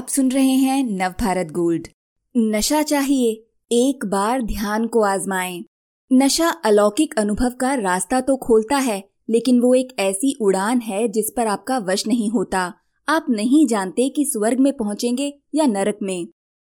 [0.00, 1.88] आप सुन रहे हैं नवभारत गोल्ड।
[2.36, 5.64] नशा चाहिए, एक बार ध्यान को आजमाएँ।
[6.12, 11.30] नशा अलौकिक अनुभव का रास्ता तो खोलता है, लेकिन वो एक ऐसी उड़ान है जिस
[11.36, 12.74] पर आपका वश नहीं होता।
[13.08, 16.28] आप नहीं जानते कि स्वर्ग में पहुँचेंगे या नरक में।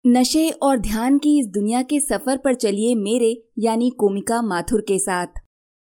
[0.06, 4.98] नशे और ध्यान की इस दुनिया के सफ़र पर चलिए मेरे, यानी कोमिका माथुर के
[4.98, 5.26] साथ।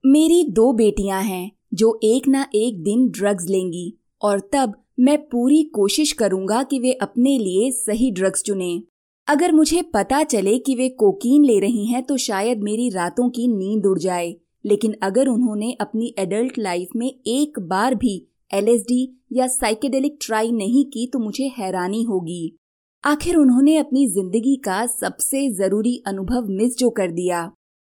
[0.05, 5.63] मेरी दो बेटियाँ हैं, जो एक ना एक दिन ड्रग्स लेंगी, और तब मैं पूरी
[5.63, 8.81] कोशिश करूँगा कि वे अपने लिए सही ड्रग्स चुने।
[9.27, 13.47] अगर मुझे पता चले कि वे कोकीन ले रही हैं तो शायद मेरी रातों की
[13.47, 14.33] नींद उड़ जाए।
[14.65, 18.15] लेकिन अगर उन्होंने अपनी एडल्ट लाइफ में एक बार भी
[18.51, 22.57] एलएसडी या साइकेडेलिक ट्राई नहीं की तो मुझे हैरानी होगी।
[23.03, 27.51] आखिर उन्होंने अपनी ज़िंदगी का सबसे ज़रूरी अनुभव मिस जो कर दिया।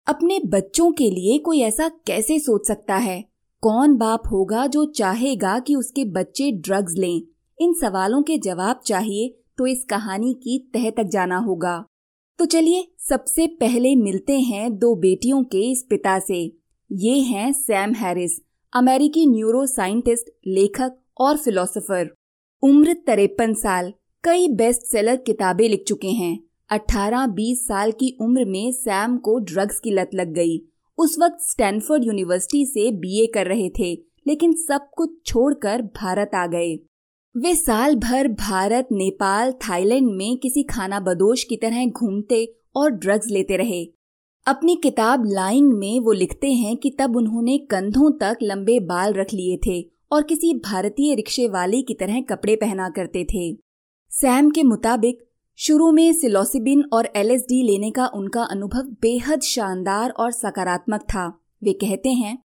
[0.07, 3.23] अपने बच्चों के लिए कोई ऐसा कैसे सोच सकता है?
[3.63, 7.21] कौन बाप होगा जो चाहेगा कि उसके बच्चे ड्रग्स लें?
[7.59, 11.83] इन सवालों के जवाब चाहिए तो इस कहानी की तह तक जाना होगा।
[12.39, 16.39] तो चलिए सबसे पहले मिलते हैं दो बेटियों के इस पिता से।
[16.91, 18.39] ये हैं सैम हैरिस,
[18.73, 22.09] अमेरिकी न्यूरो साइंटिस्ट लेखक और फिलोसोफर
[22.63, 23.93] उम्र तिरपन साल,
[24.23, 29.79] कई बेस्ट सेलर किताबें लिख चुके हैं। 18-20 साल की उम्र में सैम को ड्रग्स
[29.79, 30.57] की लत लग गई।
[30.97, 33.93] उस वक्त स्टैनफोर्ड यूनिवर्सिटी से बीए कर रहे थे,
[34.27, 36.75] लेकिन सब कुछ छोड़कर भारत आ गए।
[37.35, 43.27] वे साल भर भारत, नेपाल, थाईलैंड में किसी खाना बदोश की तरह घूमते और ड्रग्स
[43.27, 43.83] लेते रहे।
[44.45, 49.33] अपनी किताब लाइंग में वो लिखते हैं कि तब उन्होंने कंधों तक लंबे बाल रख
[49.33, 49.81] लिए थे
[50.11, 53.53] और किसी भारतीय रिक्शे वाले की तरह कपड़े पहना करते थे।
[54.11, 55.26] सैम के मुताबिक
[55.59, 61.25] शुरू में सिलोसिबिन और एलएसडी लेने का उनका अनुभव बेहद शानदार और सकारात्मक था।
[61.63, 62.37] वे कहते हैं,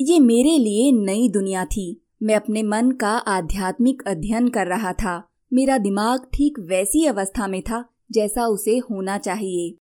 [0.00, 1.86] ये मेरे लिए नई दुनिया थी।
[2.22, 5.16] मैं अपने मन का आध्यात्मिक अध्ययन कर रहा था।
[5.52, 9.74] मेरा दिमाग ठीक वैसी अवस्था में था जैसा उसे होना चाहिए।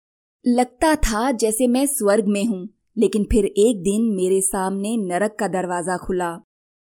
[0.46, 2.68] लगता था जैसे मैं स्वर्ग में हूँ,
[2.98, 6.38] लेकिन फिर एक दिन मेरे सामने नरक का दरवाज़ा खुला।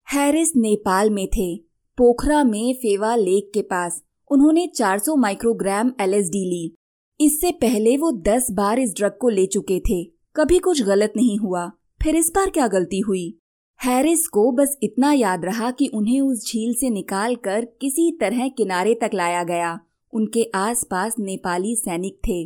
[0.08, 1.56] हैरिस नेपाल में थे,
[1.98, 6.76] पोखरा में फेवा लेक के पास। उन्होंने 400 माइक्रोग्राम एलएसडी ली।
[7.22, 10.04] इससे पहले वो 10 बार इस ड्रग को ले चुके थे।
[10.36, 11.72] कभी कुछ गलत नहीं हुआ।
[12.04, 13.40] फिर इस बार क्या गलती हुई?
[13.84, 18.48] हैरिस को बस इतना याद रहा कि उन्हें उस झील से निकाल कर किसी तरह
[18.48, 19.80] किनारे तक लाया गया।
[20.14, 22.46] उनके आसपास नेपाली सैनिक थे।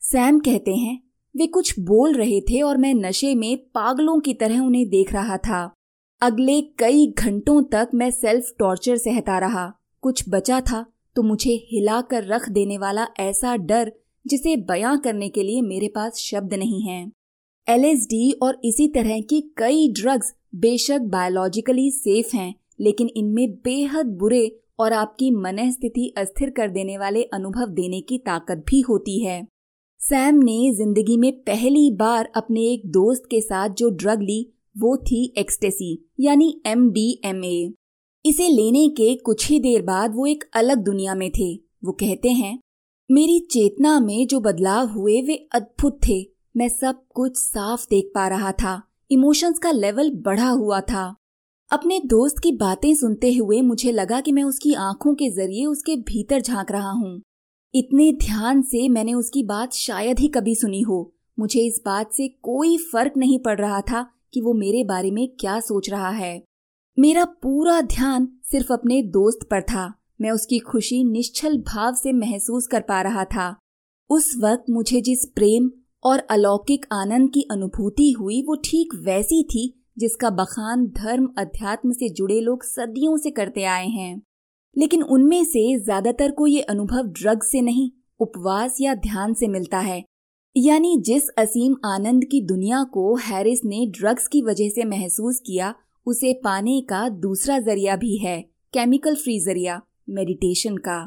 [0.00, 1.02] सैम कहते हैं,
[1.36, 5.36] वे कुछ बोल रहे थे और मैं नशे में पागलों की तरह उन्हें देख रहा
[5.36, 5.74] था।
[6.20, 12.24] अगले कई घंटों तक मैं सेल्फ टॉर्चर सहता रहा। कुछ बचा था तो मुझे हिलाकर
[12.24, 13.92] रख देने वाला ऐसा डर,
[14.24, 17.00] जिसे बयां करने के लिए मेरे पास शब्द नहीं है।
[17.66, 24.60] एलएसडी और इसी तरह की कई ड्रग्स बेशक बायोलॉजिकली सेफ़ हैं, लेकिन इनमें बेहद बुरे
[24.78, 29.42] और आपकी मन स्थिति अस्थिर कर देने वाले अनुभव देने की ताकत भी होती है।
[30.00, 34.40] सैम ने ज़िंदगी में पहली बार अपने एक दोस्त के साथ जो ड्रग ली,
[34.76, 37.72] वो थी एक्सटेसी यानी एम डी एम ए
[38.26, 41.54] इसे लेने के कुछ ही देर बाद वो एक अलग दुनिया में थे।
[41.84, 42.58] वो कहते हैं,
[43.10, 48.28] मेरी चेतना में जो बदलाव हुए, वे अद्भुत थे। मैं सब कुछ साफ़ देख पा
[48.28, 51.16] रहा था। इमोशंस का लेवल बढ़ा हुआ था।
[51.70, 55.96] अपने दोस्त की बातें सुनते हुए मुझे लगा कि मैं उसकी आँखों के ज़रिए उसके
[55.96, 57.22] भीतर झाँक रहा हूँ।
[57.74, 62.28] इतने ध्यान से मैंने उसकी बात शायद ही कभी सुनी हो। मुझे इस बात से
[62.28, 66.44] कोई फ़र्क नहीं पड़ रहा था कि वो मेरे बारे में क्या सोच रहा है।
[66.98, 72.66] मेरा पूरा ध्यान सिर्फ़ अपने दोस्त पर था। मैं उसकी खुशी निश्चल भाव से महसूस
[72.66, 73.56] कर पा रहा था।
[74.10, 75.70] उस वक्त मुझे जिस प्रेम
[76.04, 82.08] और अलौकिक आनंद की अनुभूति हुई, वो ठीक वैसी थी जिसका बखान धर्म, अध्यात्म से
[82.08, 84.22] जुड़े लोग सदियों से करते आए हैं।
[84.76, 87.90] लेकिन उनमें से ज़्यादातर को ये अनुभव ड्रग से नहीं,
[88.20, 90.04] उपवास या ध्यान से मिलता है।
[90.56, 95.74] यानी जिस असीम आनंद की दुनिया को हैरिस ने ड्रग्स की वजह से महसूस किया
[96.06, 98.40] उसे पाने का दूसरा ज़रिया भी है
[98.72, 100.98] केमिकल फ्री ज़रिया मेडिटेशन का।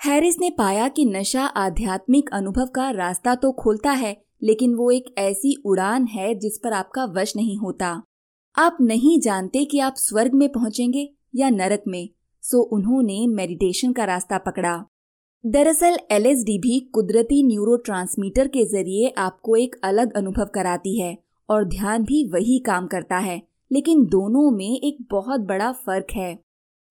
[0.00, 5.14] हैरिस ने पाया कि नशा आध्यात्मिक अनुभव का रास्ता तो खोलता है, लेकिन वो एक
[5.18, 7.90] ऐसी उड़ान है जिस पर आपका वश नहीं होता।
[8.56, 12.08] आप नहीं जानते कि आप स्वर्ग में पहुँचेंगे या नरक में,
[12.42, 14.76] सो उन्होंने मेडिटेशन का रास्ता पकड़ा।
[15.44, 21.16] दरअसल एलएसडी भी कुदरती न्यूरो के ज़रिए आपको एक अलग अनुभव कराती है
[21.48, 26.38] और ध्यान भी वही काम करता है। लेकिन दोनों में एक बहुत बड़ा फ़र्क है।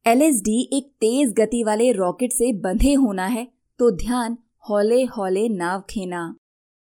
[0.05, 3.47] एलएसडी एक तेज गति वाले रॉकेट से बंधे होना है
[3.79, 4.37] तो ध्यान
[4.69, 6.23] हौले हौले नाव खेना।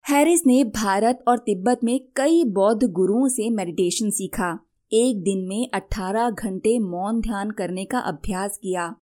[0.06, 4.58] हैरिस ने भारत और तिब्बत में कई बौद्ध गुरुओं से मेडिटेशन सीखा।
[4.92, 8.96] एक दिन में 18 घंटे मौन ध्यान करने का अभ्यास किया।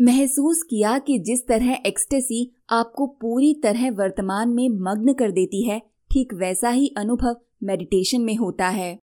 [0.00, 5.78] महसूस किया कि जिस तरह एक्सटेसी आपको पूरी तरह वर्तमान में मग्न कर देती है,
[6.10, 8.98] ठीक वैसा ही अनुभव मेडिटेशन में होता है।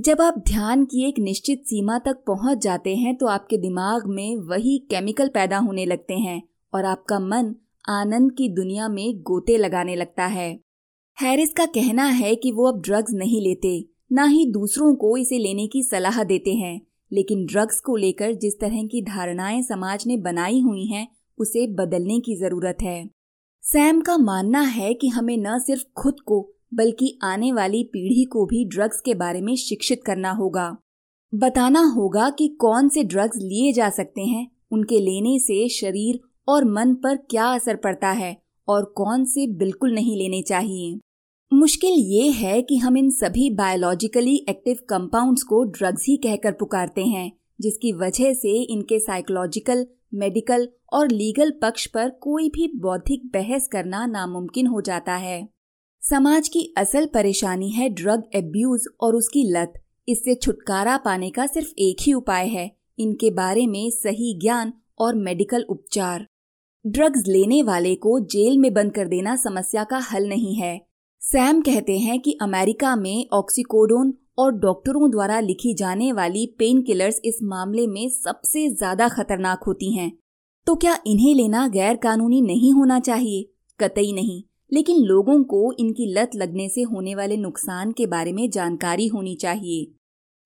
[0.00, 4.36] जब आप ध्यान की एक निश्चित सीमा तक पहुँच जाते हैं तो आपके दिमाग में
[4.36, 6.42] वही केमिकल पैदा होने लगते हैं
[6.74, 7.54] और आपका मन
[7.88, 10.60] आनंद की दुनिया में गोते लगाने लगता है।
[11.20, 15.38] हैरिस का कहना है कि वो अब ड्रग्स नहीं लेते, ना ही दूसरों को इसे
[15.38, 16.80] लेने की सलाह देते हैं,
[17.12, 21.08] लेकिन ड्रग्स को लेकर जिस तरह की धारणाएँ समाज ने बनाई हुई हैं,
[21.38, 23.10] उसे बदलने की ज़रूरत है।
[23.62, 28.46] सैम का मानना है कि हमें न सिर्फ़ खुद को बल्कि आने वाली पीढ़ी को
[28.46, 30.76] भी ड्रग्स के बारे में शिक्षित करना होगा।
[31.34, 36.64] बताना होगा कि कौन से ड्रग्स लिए जा सकते हैं, उनके लेने से शरीर और
[36.64, 38.36] मन पर क्या असर पड़ता है
[38.68, 40.98] और कौन से बिल्कुल नहीं लेने चाहिए।
[41.52, 47.04] मुश्किल ये है कि हम इन सभी बायोलॉजिकली एक्टिव कंपाउंड्स को ड्रग्स ही कहकर पुकारते
[47.04, 53.68] हैं, जिसकी वजह से इनके साइकोलॉजिकल मेडिकल और लीगल पक्ष पर कोई भी बौद्धिक बहस
[53.72, 55.48] करना नामुमकिन हो जाता है।
[56.02, 59.72] समाज की असल परेशानी है ड्रग एब्यूज और उसकी लत।
[60.08, 65.14] इससे छुटकारा पाने का सिर्फ़ एक ही उपाय है। इनके बारे में सही ज्ञान और
[65.14, 66.26] मेडिकल उपचार।
[66.84, 70.76] ड्रग्स लेने वाले को जेल में बंद कर देना समस्या का हल नहीं है।
[71.22, 77.20] सैम कहते हैं कि अमेरिका में ऑक्सीकोडोन और डॉक्टरों द्वारा लिखी जाने वाली पेन किलर्स
[77.24, 80.12] इस मामले में सबसे ज़्यादा खतरनाक होती हैं।
[80.66, 83.50] तो क्या इन्हें लेना गैर कानूनी नहीं होना चाहिए?
[83.80, 88.50] कतई नहीं। लेकिन लोगों को इनकी लत लगने से होने वाले नुकसान के बारे में
[88.50, 89.94] जानकारी होनी चाहिए।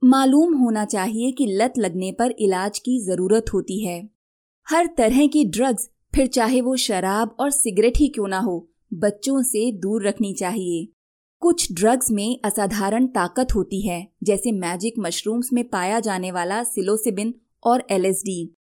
[0.05, 4.09] मालूम होना चाहिए कि लत लगने पर इलाज की ज़रूरत होती है।
[4.69, 9.43] हर तरह की ड्रग्स, फिर चाहे वो शराब और सिगरेट ही क्यों ना हो, बच्चों
[9.43, 10.89] से दूर रखनी चाहिए।
[11.41, 17.35] कुछ ड्रग्स में असाधारण ताकत होती है, जैसे मैजिक मशरूम्स में पाया जाने वाला सिलोसिबिन
[17.65, 18.55] और एलएसडी।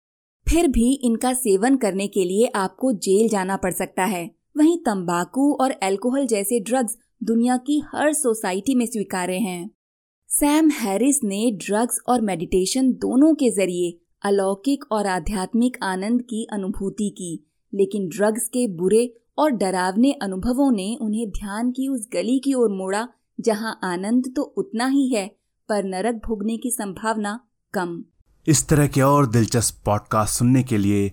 [0.48, 5.52] फिर भी इनका सेवन करने के लिए आपको जेल जाना पड़ सकता है। वहीं तंबाकू
[5.54, 9.70] और अल्कोहल जैसे ड्रग्स दुनिया की हर सोसाइटी में स्वीकार्य हैं।
[10.30, 17.08] सैम हैरिस ने ड्रग्स और मेडिटेशन दोनों के ज़रिए अलौकिक और आध्यात्मिक आनंद की अनुभूति
[17.10, 22.54] की, लेकिन ड्रग्स के बुरे और डरावने अनुभवों ने उन्हें ध्यान की उस गली की
[22.54, 23.08] ओर मोड़ा,
[23.40, 25.26] जहाँ आनंद तो उतना ही है,
[25.68, 27.38] पर नरक भोगने की संभावना
[27.74, 28.02] कम।
[28.46, 31.12] इस तरह के और दिलचस्प पॉडकास्ट सुनने के लिए